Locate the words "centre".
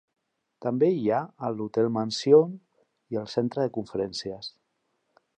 3.35-3.67